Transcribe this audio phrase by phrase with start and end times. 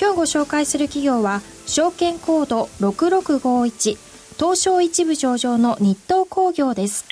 [0.00, 3.98] 今日ご紹介する企業は証券コード6651
[4.38, 7.04] 東証一部上場の日東工業です。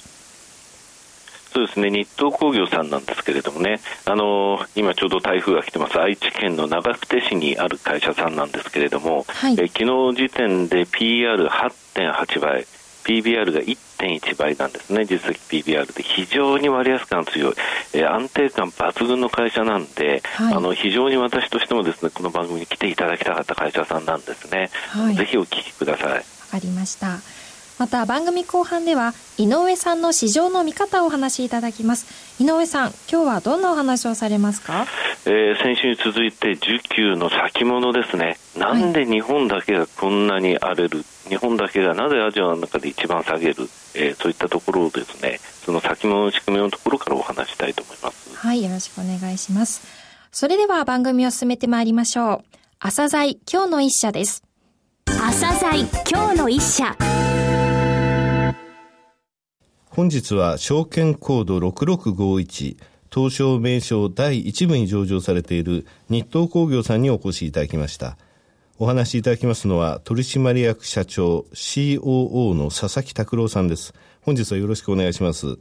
[1.52, 1.90] そうですね。
[1.90, 6.00] 日東工業さんなんですけれどもね、あのー、今ちょうど台風が来てます。
[6.00, 12.66] 愛知県の長久手市にある会社さんなんですけれども、はい、え昨日時点で PR8.8 倍
[13.08, 16.02] PBR が1.1倍なんですね、実績 PBR で。
[16.02, 17.54] 非常に割安感強い、
[17.94, 26.12] えー、安定感抜群の会社なんで、はい、あの非常に私としてもですねこの番組に来ていただきたかった会社さんなんですね、はい、ぜひお聞きください。
[26.12, 27.18] わかりました
[27.78, 32.42] また番組後半では井上さんの市場の見方をお話しいただきます。
[32.42, 34.86] 井上さん今日はどんなお話をされますか、
[35.26, 38.36] えー、先週に続いて需給の先物ですね。
[38.56, 48.36] なんで日本だけがこんなに荒れる、日本だけがなぜアジアの中で一番下げる、えー、そういったところをですねその先物の仕組みのところからお話したいと思います。
[48.36, 49.86] はいよろしくお願いします。
[50.32, 52.58] それでは番組を進めてまいりましょう。
[52.80, 54.42] 朝鮮今日の一社です。
[55.06, 56.96] 朝鮮今日の一社
[59.98, 62.76] 本日は証券コード6651
[63.12, 68.16] 東証名称第1部に上場されている日東工業さんにお越しいただきました。
[68.78, 73.92] お話しいただきますのは取締役社長 COO の佐々木拓郎さんです。
[74.22, 75.58] 本日はよろしくお願いします。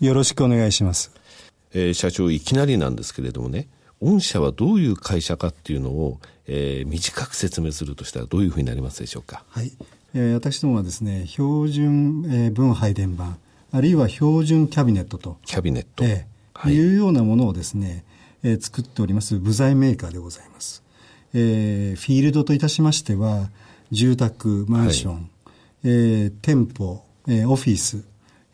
[0.00, 1.10] よろしくお願いします。
[1.72, 3.68] えー、社長いきなりなんですけれどもね、
[4.02, 9.44] 御社はどういう会社かっていうのを、えー、短く説明するとしたらどういうふうになりますでしょうか？
[9.48, 9.72] はい。
[10.12, 13.38] えー、私どもはですね、標準、えー、分配電盤、
[13.74, 15.38] あるいは標準キャビネットと。
[15.46, 16.04] キャビネット。
[16.04, 18.04] えー、はい、いうようなものをですね、
[18.42, 20.82] えー、作っております部材メーカーでございます。
[21.32, 23.48] えー、フィールドといたしましては、
[23.90, 25.24] 住宅、マンション、はい、
[25.84, 28.04] えー、店舗、えー、オフィス、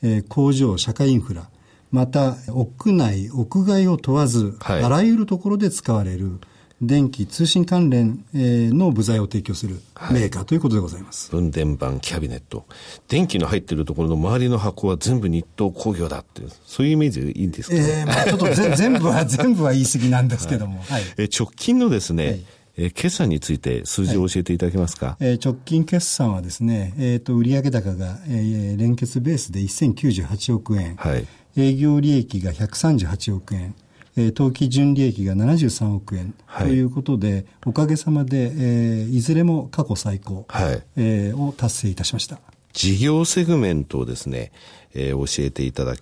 [0.02, 1.50] えー、工場、社会インフラ、
[1.90, 6.38] また、屋内、屋外を問わず、はい、あらゆるところで使われる、
[6.80, 9.80] 電気通信関連の部材を提供する
[10.12, 11.30] メーカーということでございます。
[11.30, 12.66] 分電盤、キャビネット。
[13.08, 16.42] 電気の入っているところの周りの箱は全部日東工業だって。
[16.42, 20.82] いう、そういうイメージでいいんですか、えー、まあちょっと 全部は、全部は言い過ぎなんですけども。
[20.82, 22.44] はい、え直近のですね、はい。
[22.76, 33.74] え決算について数字を教えていただけますか、はい、えー、直近決算はですね、えっ、ー、と、売上高が、えー、連結ベースで1098億円、はい、営業利益が138億円、
[34.18, 42.40] えー、当期純利益が73億円ということで、はい、おかげさまで、えー、いずれも過去最高、はい、えー、を達成いたしました。
[42.72, 44.50] 事業セグメントをですね、
[44.92, 45.94] えー、教えていただ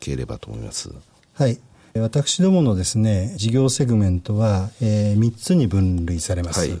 [0.00, 0.90] ければと思います。
[1.34, 1.60] はい。
[1.94, 6.68] 私どものですね、事業セグメントは、えー、3つに分類されます。
[6.68, 6.80] はい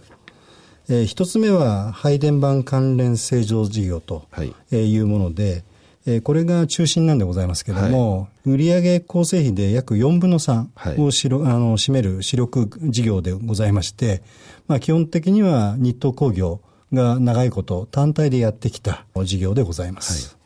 [0.88, 4.26] えー、1つ目は配電盤関連正常事業と
[4.72, 5.62] いうもので、
[6.04, 14.22] えー、これが中心なんでございますけれども、はい、売上構成比で約4分の3をしろ、はい、あの占める主力事業でございまして、
[14.66, 16.60] まあ、基本的には日東工業
[16.92, 20.36] が長いこと単体でやってきた事業でございます。
[20.36, 20.42] はい。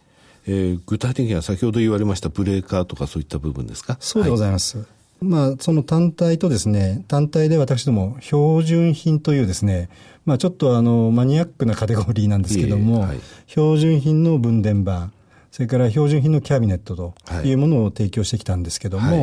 [0.49, 3.97] えー、具体的には先ほど言われましたブレーカーとかそういった部分ですか？
[3.99, 4.79] そうでございます。
[4.79, 4.87] はい、
[5.23, 9.89] まあ、その単体とですね、単体で私ども標準品というですね、
[10.25, 15.13] まあちょっとあの、マニアックなカテゴリーなんですけども、はい、標準品の分電盤、
[15.57, 17.53] それから標準品のキャビネットとい。
[17.55, 19.23] うものを提供してきたんですけども、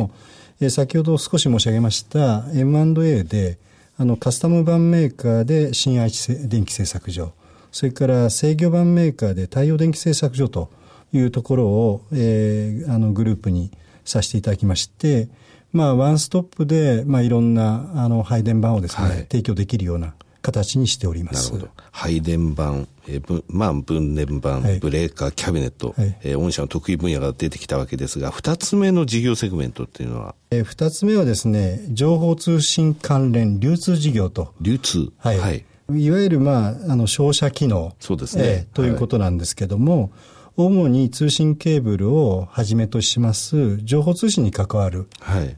[0.60, 3.56] い、え先ほど少し申し上げました M&A で、
[3.96, 7.34] あの、カスタム版メーカーで新愛知電気製作所、
[7.70, 10.70] それから制御版メーカーで太陽電気製作所と
[11.12, 13.70] いうところを、えー、あの、グループに
[14.04, 15.28] させていただきまして、
[15.72, 20.14] まあ、ワンストップで、まあ、いろんな、あの、配電盤をですね、はい、提供できるような
[20.44, 21.52] 形にしております。
[21.54, 21.72] なるほど。
[21.90, 30.34] 配電盤、えー、まあ、分電盤、はい、ブレーカー、キャビネット、はい、えー、御社の得意分野が出てきたわけですが、二つ目の事業セグメントっていうのは？
[30.50, 34.52] えー、二つ目はですね、情報通信関連流通事業と。
[34.60, 35.12] 流通？
[35.16, 35.38] はい。
[35.38, 37.94] はい、いわゆる、まあ、あの、照射機能。
[37.98, 38.44] そうですね。
[38.44, 40.10] えー、ということなんですけども、はい
[40.56, 45.08] 主に通信ケーブルをはじめとします情報通信に関わる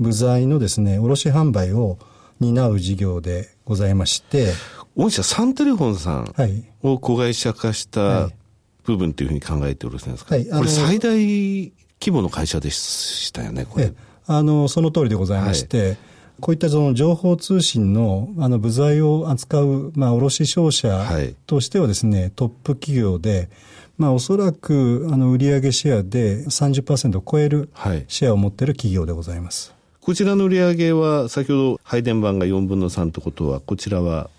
[0.01, 1.99] 部材のですね、卸販売を
[2.41, 4.55] 担う事業でございまして、
[4.97, 6.35] 御社サンテレフォンさん
[6.83, 8.31] を子会社化した
[8.85, 11.73] 部分というふうに考えてよろしいですか、はい、これ最大規
[12.11, 13.93] 模の会社でしたよね、これ。
[14.27, 15.97] あの、その通りでございまして、はい。
[16.41, 21.07] こういったその情報通信のあの部材を扱う、まあ、卸商社
[21.47, 23.49] としてはですね、はい、トップ企業で、
[23.97, 27.71] まあ、おそらくあの売上シェアで30%を超える
[28.09, 29.71] シェアを持っている企業でございます。
[29.71, 29.77] はい
[30.07, 34.31] こちらの売上は先ほど配電盤が4分の3ということは、こちらは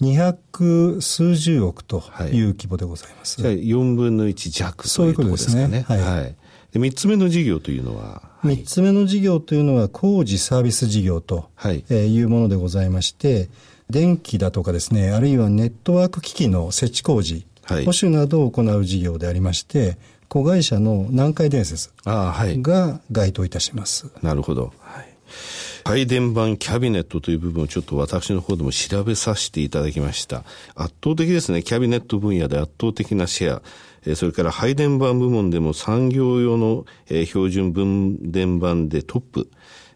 [0.00, 2.02] 200数十億と
[2.32, 3.42] いう規模でございます。
[3.42, 5.84] はい、じゃあ4分の1弱ということですかね。
[5.86, 6.00] はい。
[6.00, 6.34] はい、
[6.72, 11.82] で3つ目の事業というのは、はい、3つ目の事業というのは工事サービス事業と、はい
[12.20, 13.48] うものでございまして、
[13.90, 19.98] 電気だとかですね、あるいはネットワーク機器の設置工事、はい、保守などを行う事業でありまして、
[20.28, 24.10] 子会社の南海伝説が該当いたします。
[24.22, 24.72] なるほど。
[24.80, 25.13] はい
[25.84, 30.44] 配電盤キャビネットという部分をちょっと私の方でも調べさせていただきました。
[30.74, 31.62] 圧倒的ですね。
[31.62, 33.62] キャビネット分野で圧倒的なシェア。
[34.06, 39.50] えそれから配電盤部門でも産業用の、え標準分電盤でトップ。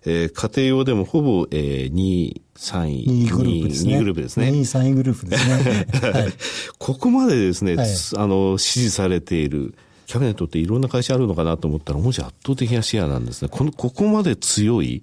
[0.05, 3.07] えー、家庭用でもほぼ、えー、2位、3位。
[3.07, 3.93] 2位グループですね。
[3.93, 4.47] 2位グループですね。
[4.49, 6.13] 2位、3位グループですね。
[6.13, 6.33] はい、
[6.79, 9.75] ここまでですね、はい、あの、支持されている、
[10.07, 13.49] キャビネットっていろんな会社あるのかなと思ったら、もし圧倒的なシェアなんですね。
[13.51, 15.03] この、ここまで強い、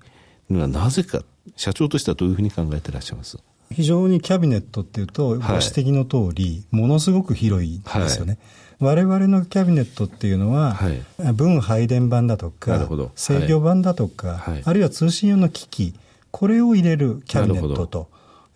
[0.49, 1.23] のはなぜか、
[1.55, 3.37] 社長としてはどういうふうに考えていらっしゃいます？
[3.71, 8.37] 非常にキャビネットっていうと、ご指摘の通り、ものすごく広いですよね。
[8.79, 15.95] はい、我々のキャビネットっていうのは、はい、分配電盤だとか、制御盤だとか、はい、あるいは通信用の機器、
[16.31, 18.07] これを入れるキャビネットと、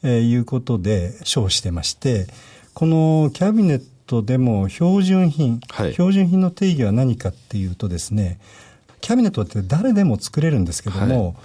[0.03, 2.27] えー、いうことで称してまして、
[2.73, 5.59] このキャビネットでも標準品、
[5.93, 8.39] 標準品の定義は何かっていうとですね、
[9.01, 11.35] キャビネットって誰でも作れるんですけども、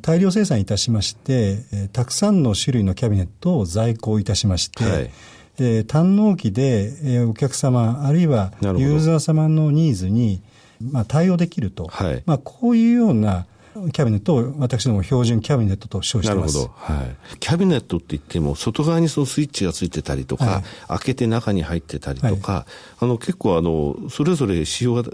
[0.00, 1.58] 大量生産いたしまして、
[1.92, 5.10] たくさんの種類のキャビネットを在庫いたしまして、はい、
[5.58, 10.42] えー、単納期で、えー、お客様、あるいはユーザー様のニーズに、
[10.80, 13.46] まあ、対応できると、はい、まあ、こういうような
[13.92, 16.56] キャビネットを私ども標準キャビネットと称してます。
[16.56, 16.94] なるほど。
[16.94, 17.36] はい。
[17.38, 22.64] キャビネットって言っても、外側にそのスイッチがついてたりとか、はい、開けて中に入ってたりとか、はい、
[23.00, 25.04] あの、結構あの、それぞれ仕様が、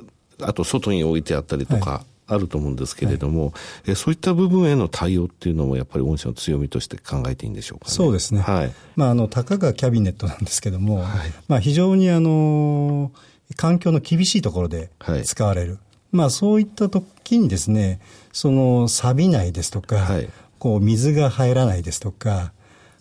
[0.42, 3.52] あと外に置いてあったりとか、あると思うんですけれども、はい、
[3.92, 8.40] えそういった部分への対応っていうのもやっぱり御社の強みとして考えていいんでしょうか、ね、そうですね。
[8.40, 8.72] はい。
[8.96, 11.08] まあ、あの、たかがキャビネットなんですけども、はい、
[11.48, 13.12] まあ、非常にあの、
[13.56, 14.90] 環境の厳しいところで
[15.24, 15.72] 使われる。
[15.72, 15.80] はい、
[16.12, 18.00] まあ、そういった時にですね、
[18.32, 22.52] その、錆びないですとか、はい、こう、水が入らないですとか、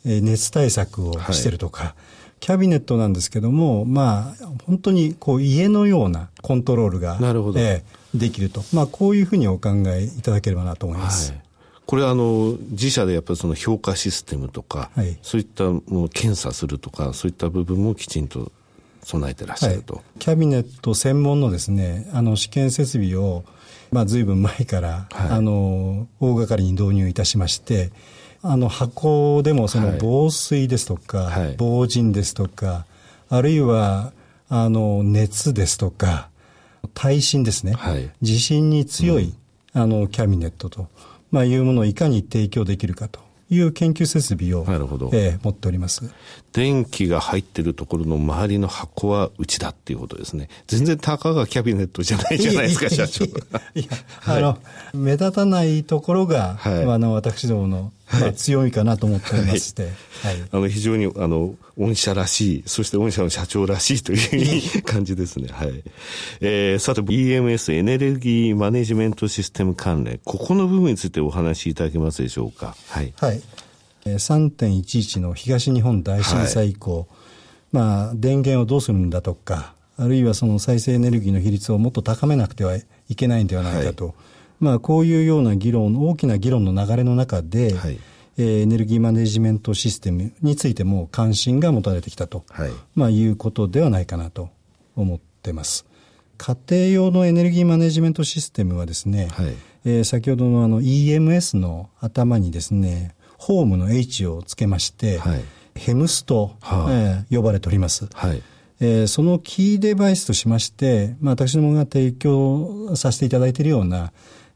[0.06, 1.96] え熱対策をしてるとか、
[2.42, 8.64] キャビネットなんですけども、まあ、本当にこう家のようなコントロールが、なるほどえー、できると。
[8.74, 11.32] まあ、こういうふうにお考えいただければなと思います。
[11.32, 11.42] はい
[11.92, 18.50] これあの、自社でやっぱりその評価システムとか、はい、そういったものを検査するとか、そういった部分もきちんと
[19.04, 19.96] 備えてらっしゃると。
[19.96, 23.44] はい、キャビネット専門のですね、あの試験設備を、
[23.92, 27.92] まあ随分前から、はい、あの、大掛かりに導入いたしまして、
[28.42, 32.86] あの箱でもその防水ですとか、はい、防塵ですとか、
[33.30, 34.14] あるいは
[34.48, 36.30] あの熱ですとか、
[36.94, 39.34] 耐震ですね、はい、地震に強い、
[39.74, 40.88] うん、あのキャビネットと、
[41.32, 43.20] まあ、いうものをいかに提供できるかと。
[43.52, 46.10] いう研究設備を、なるほどえー、持っております。
[46.54, 50.48] 電気が入ってるところの周りの箱はうちだっていうことですね。
[50.68, 53.26] 全然たかがキャビネットじゃないじゃないですか、社長。
[53.26, 53.88] いや、
[54.26, 54.58] あの、
[54.94, 59.92] 目立たないところが、はい、あの、私どものまあ、強いかなと思っておりまして、はい、
[60.52, 65.48] あの非常にあの御社らしい、そして御社の社長らしいという感じですね。
[65.54, 65.84] はい。
[66.42, 72.76] えー、さて、EMS エネルギーマネジメントシステム関連、ここの部分についてお話しいただけますでしょうか？
[72.90, 73.14] はい。
[73.18, 73.42] はい。
[74.06, 77.08] 3.11の東日本大震災以降、はい、
[77.72, 84.06] まあ、電源をどうするんだとか、あるいはその再生エネルギーの比率をもっと高めなくてはいけないんではないかと。
[84.08, 84.14] はい
[84.62, 88.00] まあ、こういうような議論、大きな議論の流れの中で、はい、
[88.38, 92.72] えー、エネルギーマネジメントシステムについても関心が持たれてきたと、はい。
[92.96, 94.50] まあ、いうことではないかなと
[94.96, 95.86] 思ってます。
[96.38, 99.56] 家庭用のエネルギーマネジメントシステムはですね、はい。
[99.84, 105.42] えー、先ほどのあの EMS の頭にですね、ホームの H をつけまして、はい、
[105.76, 108.08] ヘムスと、はあ、えー、呼ばれております。
[108.14, 108.44] はい。
[108.80, 114.12] えー、そのキーデバイスとしまして、まあ、私どもが提供させていただいているような、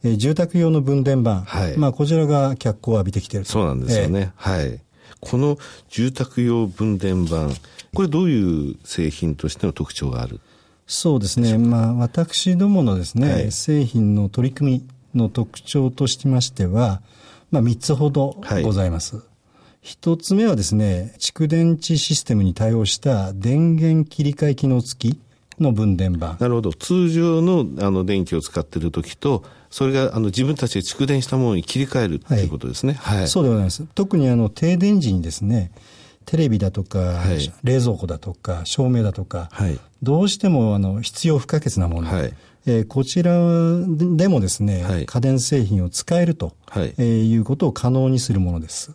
[0.06, 4.34] えー、住宅用の分電盤、はい、まあ、こちらが脚光を浴びてきているそうなんですよね。
[4.38, 4.82] えー、はい。
[5.20, 5.58] この
[5.90, 7.52] 住宅用分電盤、
[7.94, 10.40] これどういう製品としての特徴がある？
[10.86, 11.58] そうですね。
[11.58, 14.84] まあ、私どものですね、はい、製品の取り組
[15.14, 17.02] みの特徴としましては、
[17.50, 19.16] まあ、3つほどございます。
[19.16, 19.26] はい
[19.82, 25.20] 一つ目はですね、蓄電池システムに対応した電源切り替え機能付き
[25.60, 26.38] の分電盤。
[26.40, 26.74] なるほど。
[26.74, 32.94] 通常のあの電気を使っている時と、それがあの自分たちで蓄電したものに切り替えるということですね。
[32.94, 33.18] はい。
[33.20, 33.86] はい、そうでございます。
[33.96, 35.72] 特にあの停電時にですね、
[36.26, 42.10] テレビだとか、はい、冷蔵庫だとか、照明だとか、はい、どうしてもあの必要不可欠なもの。
[42.10, 42.34] はい
[42.68, 43.34] えー、こちら
[43.88, 48.92] でもですね、はい、家電製品を使えると、はいえー、いうことを可能にするものです。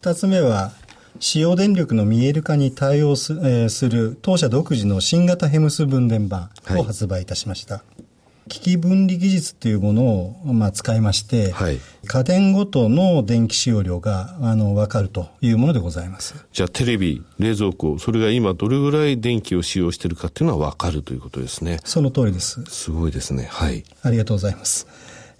[0.00, 0.72] 二つ目は、
[1.18, 7.74] 使用電力の見える化に対応す,、えー、する当社独自の新型ヘムス分電盤を発売いたしました。
[7.76, 8.02] はい、
[8.48, 16.34] 機器分離技術というものを、まあ、使いまして、はい、家電ごとの電気使用量があの分かるというものでございます。
[16.52, 21.80] じゃあテレビ、冷蔵庫、それが今どれぐらい電気を使用しているかっていうのは分かるということですね。
[21.84, 22.62] その通りです。
[22.64, 23.48] すごいですね。
[23.50, 23.84] はい。
[24.02, 24.86] ありがとうございます。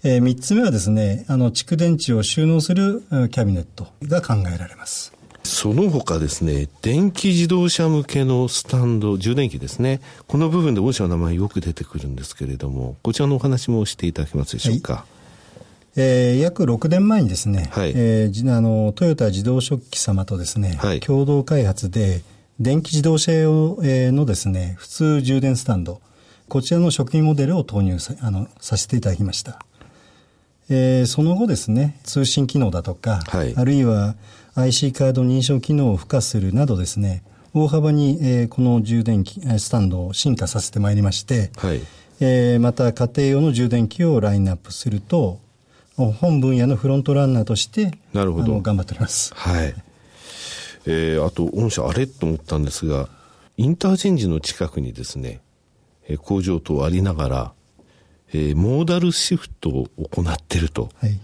[0.03, 5.13] えー、3つ目はですね、あの、蓄電池を収納するキャビネットが考えられます。
[5.61, 10.01] その他ですね、電気自動車向けのスタンド、充電器ですね。
[10.27, 14.93] この部分で御社の名前よく出てくるんですけれども、こちらのお話もしていただけますでしょうか。
[14.93, 15.03] はい
[15.97, 22.23] えー、約6年前にですね、はい、えー、あのトヨタ自動食器様とですね、はい、共同開発で
[22.59, 26.01] 電気自動車用、えー、のですね、普通充電スタンド、
[26.49, 29.63] こちらの食品モデルを投入さあのさせていただきました。
[30.73, 34.15] えー、その後ですね、通信機能だとか、はい、あるいは
[34.55, 37.23] IC カード認証機能を付加するなどですね、
[37.53, 41.81] 大幅に、えー、この充電器、スタンドを進化させてまいりまして、はい、
[42.21, 45.39] えー、また家庭用の充電器をラインナップすると、
[45.97, 49.33] 本分野のフロントランナーとしてなるほど頑張っております。
[49.35, 49.75] はい。
[50.85, 53.09] えー、あと、御社あれと思ったんですが、
[53.57, 55.41] インターチェンジの近くにですね、
[56.07, 57.53] えー、工場等ありながら、
[58.33, 60.89] えー、モーダルシフトを行っていると。
[60.99, 61.19] はい。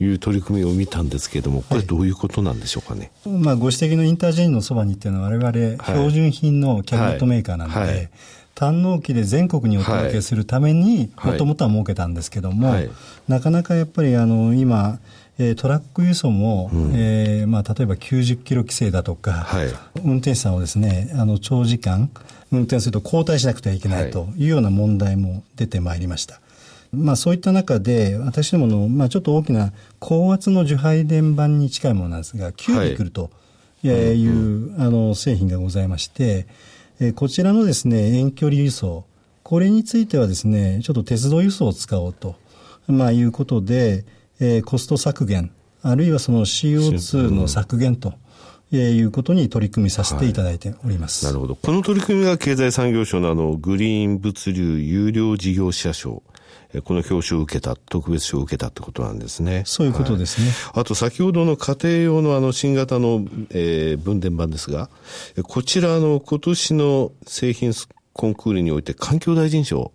[0.00, 3.12] いう取り組みを見たんですけれども、これどういうことなんでしょうかね？
[3.24, 7.88] はい、まあ、ご指摘のインターチェンジのそばにっていうのは我々標準品のキャビネットメーカーなので、はい。
[7.88, 8.10] はい、
[8.56, 12.74] 単納期で全国にお届けするために、もともとは設けたんですけども、
[13.28, 14.98] なかなかやっぱりあの今、
[15.38, 19.68] えー、トラック輸送も、うん、えー、まあ、例えば90キロ規制だとか、はい、
[20.04, 22.10] 運転手さんをですね、あの長時間
[22.50, 26.40] 運転すると交代しなくてはいけないというような問題も出てまいりました。
[26.92, 33.30] まあそういった中で、私どもの、まあちょっと大きな高圧の受配電盤に近いものなんですが、キュービクルと
[33.82, 33.88] い。
[33.88, 36.46] う、あの製品がございまして、
[37.00, 39.04] えこちらのですね、遠距離輸送、
[39.42, 42.36] これについてはですね、ちょっと鉄道輸送を使おうと、
[42.86, 44.04] まあいうことで、
[44.42, 48.14] えー、コスト削減、あるいはその CO2 の削減と、
[48.72, 51.24] えー、いうことに取り組みさせていただいております。
[51.26, 51.54] はい、なるほど。
[51.54, 56.24] この取り組みが経済産業省のあの、グリーン物流有料事業者賞、
[56.84, 59.62] この表彰を受けた、特別賞を受けたってことなんですね。
[59.64, 60.48] そういうことですね。
[60.72, 64.90] はい、あと、先ほどの家庭用のあの新型の、えー、分電盤ですが、
[65.44, 67.72] こちらの今年の製品
[68.12, 69.92] コンクールにおいて環境大臣賞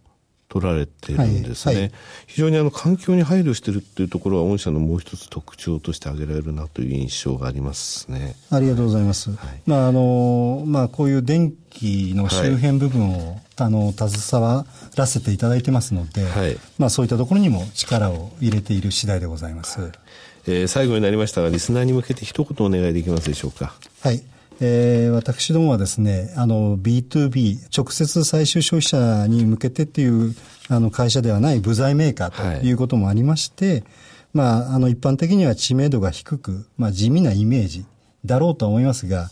[0.50, 1.92] 取られてるんですね、はいはい、
[2.26, 8.36] 非常にあの環境に配慮してるっていうところは御社のもう一つ特徴として挙げられるなという印象がありますね。
[8.50, 16.24] ありがとうございます、はい、まああのまあこういう電気の周辺部分を、あの携わらせていただいてますので、
[16.78, 19.80] まあそういったところにも力を入れている次第でございます、
[20.48, 23.74] えー、最後になりましたがリスナーに向けて一言お願いできますでしょうか。
[24.02, 24.24] はい
[24.60, 30.36] えー、私どもはですね、あの、B2B、直接最終消費者に向けてっていう
[30.70, 33.84] あの会社ではない部材メーカーということもありまして、はい、
[34.34, 37.86] まあ、あの、一般的には知名度が低く、まあ、地味なイメージ
[38.26, 39.30] だろうとは思いますが、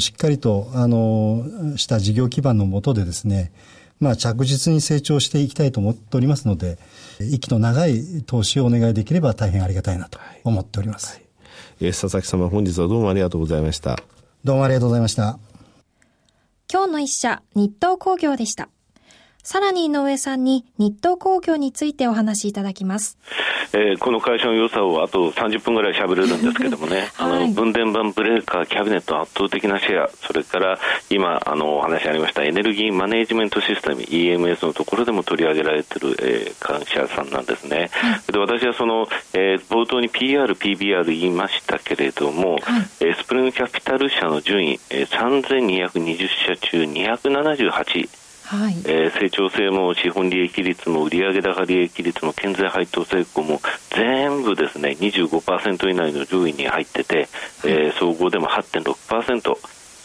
[0.00, 1.44] しっかりと、あの、
[1.76, 3.52] した事業基盤のもとでですね、
[4.00, 6.78] まあ、着実に成長していきたいと思っておりますので、
[7.20, 11.12] 息の長い投資をお願いできれば大変ありがたいなと思っております。
[11.12, 11.24] はいはい、
[11.80, 14.02] えー、佐々木様、本日はどうもありがとうございました。
[14.44, 15.38] どうもありがとうございました。
[16.70, 18.68] 今日の一社、日東工業でした。
[19.44, 23.18] さらに井上さんに日東工業についてお話しいただきます。
[23.74, 30.78] えー、この会社の良さをあと30分ぐらい喋れるんですけどもね、 はい、あの分電盤ブレーカーキャビネット圧倒的なシェア、それから
[31.10, 37.90] 今あのお話ありましたエネルギーマネジメントシステム EMS のところでも取り上げられている、えー、会社さんなんですね。
[37.92, 42.60] はい、で私はその、えー、冒頭に PR、PBR 言いましたけれども、はい、
[43.00, 48.08] えー、スプリングキャピタル社の順位、えー、3220社中278
[48.54, 57.26] はい、えー、成長性も資本利益率も売上高利益率も健全配当成功も全部ですね25%以内の上位に入ってて、はい、
[57.64, 59.56] えー、総合でも8.6%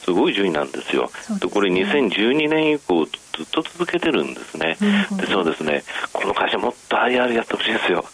[0.10, 1.12] すごい順位なんですよ。
[1.39, 3.12] で、ね、これ2012年以降ず
[3.44, 4.77] っと続けてるんですね。
[5.18, 8.06] でそうですねこの会社もっと IR やってほしいんですよ。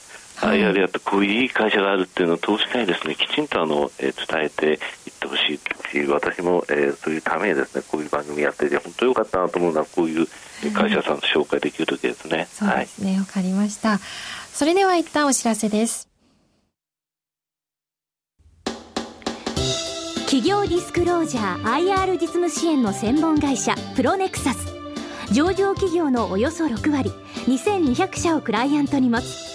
[0.42, 4.78] IR やってこういういい会社があるっていうのを投資家にですねきちんとあの、えー、伝えていっ
[5.20, 10.28] てほしいし私も、えー、そういうためにですねこういう番組やってて本当よかったなと思うのはこういう
[10.74, 12.48] 会社さんと紹介できる時ですね。
[12.52, 14.00] そうですねわ、はい、かりました
[14.54, 16.10] それでは一旦お知らせです
[20.26, 24.76] 企業ディスクロージャー IR 実務支援の専門会社プロネクサス
[25.32, 27.12] 上場企業のおよそ6割
[27.48, 29.55] 2200社をクライアントに持つ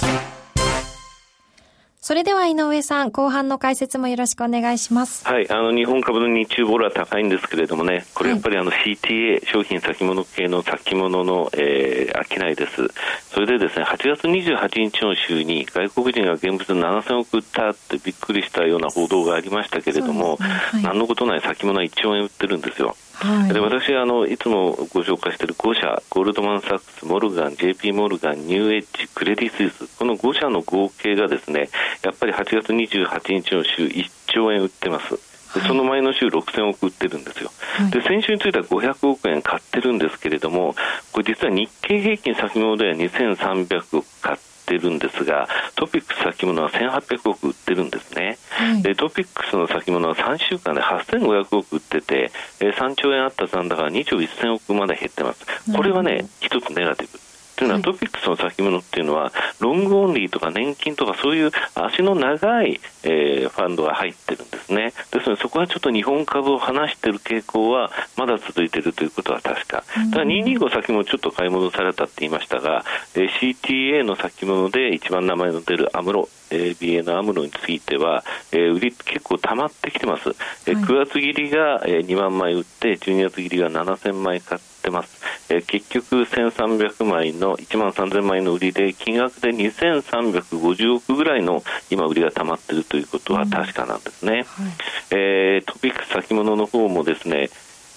[2.11, 5.25] それでは井上さん、後半の解説もよろしくお願いします。
[5.25, 12.89] はい、あの日本株の日中ボールは高いんですけれどもね、これやっぱりあの CTA 商品先物系の先物の、えー、商いです。
[13.29, 22.93] それでですね、8月28日の週に外国人が現物7000億売ったってびっくりしたような報道がありましたけれども、ねはい、何のことない先物は1兆円売ってるんですよ。
[23.21, 31.69] はい、で私あの、いつもご紹介している5社、ゴールドマン・サックス、モルガン、JP モルガン、ニューエッジ、クレディ・スイス、この5社の合計がですね
[32.03, 35.19] やっぱり8月28日の週、1兆円売ってます。
[35.53, 40.75] でその前の週6000億売ってるんですよ、はい、で先週については500億円買ってるんですけれども、
[41.11, 55.45] これ実は日経平均先物では2300億買ってってるんですがトピックス先物は1800億売ってるんですね、はい、でトピックスの先物は3週間で8500億売ってて、えー、3兆円あった残高が2兆1000億まで減ってます。
[55.73, 57.19] これはね一つネガティブ。
[57.57, 64.93] というのは、トピックスの先物っていうのは、ロングオンリーとか年金とか、そういう足の長い、えー、ファンドが入ってるんですね。
[65.11, 69.83] ですので、そこはちょっと日本株を離している傾向は、まだ続いているということは確か。
[70.11, 72.85] ただ、225先もちょっと買い戻されたって言いましたが、
[73.15, 80.29] えー、CTA の先物で一番名前の出るアムロ、ABA のアムロについては、えー、売り結構溜まってきてます。
[80.65, 85.21] えー、9月切りが、えー、2万枚売って、12月切りが7000枚買って、ってます、
[85.53, 94.73] えー、結局1300枚の1万3000枚の売りで金額で2350億ぐらいの今売りが溜まっているということは確かなんですね、うんはい、
[95.11, 97.49] えー、トピックス先物の方もですね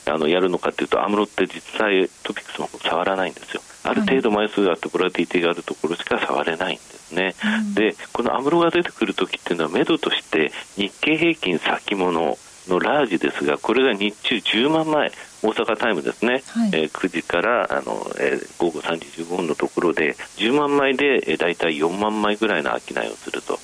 [0.06, 23.58] あのやるのかというとアムロって実際トピックスの方触らないんですよある程度枚数があってボラティリティがあるところしか触れないんですね、うん、でこのアムロが出てくるときっていうのは目処として日経平均先物のラージですが、これが日中10万枚、大阪タイムですね、はい、えー、9時からあの、えー、午後3時15分のところで、10万枚で、えー、大体4万枚ぐらいの商いをすると、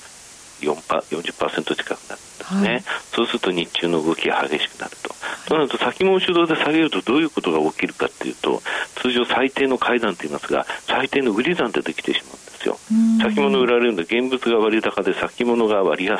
[0.67, 5.13] 40%近くなるんですね、はい、そうすると日中の動きが激しくなると、
[5.47, 8.61] となると先物主導で下げるとどういうことが起きるかというと、
[8.95, 12.77] 通常最低の階段といいますが、最低の売り算ってできてしまうんですよ。
[13.21, 16.19] 先物売られるんで現物が割高で先物が割安。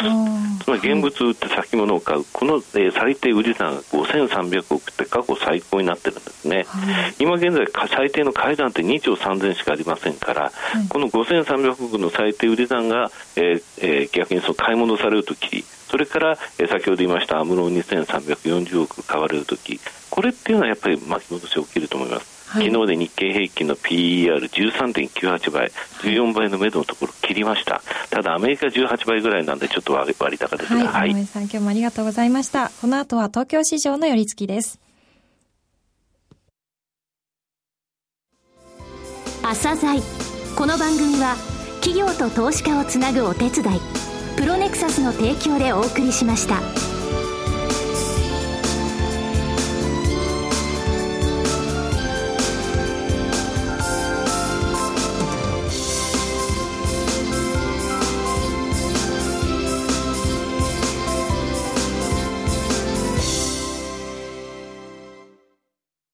[0.64, 2.26] つまり現物売って先物を買う。
[2.32, 27.82] この、えー、最低売り算が5300億って過去最高になってるんですね、はい、今現在最低の階段って2兆3000しかありませんから、はい、この5300億の最低売り算が、えーえー、逆にその買い戻されるときそれから、えー、先ほど言いましたアムロ2340億買われるときこれっていうのはやっぱり巻き戻し起きると思います昨日で日経平均の PER13.98 倍、14倍の目処のところ切りました。
[28.10, 31.14] ただアメリカ18倍ぐらいなんでちょっと割高ですが、はい。
[31.14, 32.72] はい、さん今日もありがとうございました。
[32.82, 34.80] この後は東京市場の寄り付きです。
[39.44, 40.02] 朝鮮
[40.56, 41.36] この番組は
[41.82, 43.80] 企業と投資家をつなぐお手伝い
[44.38, 46.91] プロネクサスの提供でお送りしました。